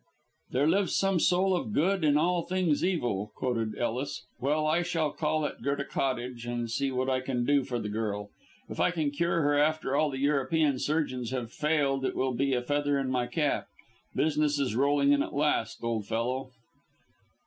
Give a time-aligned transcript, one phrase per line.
[0.49, 4.25] "'There lives some soul of good in all things evil,'" quoted Ellis.
[4.39, 7.87] "Well, I shall call at Goethe Cottage and see what I can do for the
[7.87, 8.31] girl.
[8.67, 12.55] If I can cure her after all the European surgeons have failed it will be
[12.55, 13.67] a feather in my cap.
[14.15, 16.49] Business is rolling in at last, old fellow."